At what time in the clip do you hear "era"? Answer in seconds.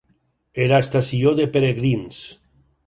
0.63-0.79